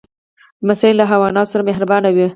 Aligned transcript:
لمسی 0.63 0.91
له 0.97 1.03
حیواناتو 1.11 1.51
سره 1.53 1.61
مهربانه 1.69 2.09
وي. 2.15 2.27